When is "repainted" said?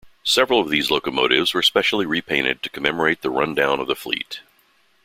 2.07-2.63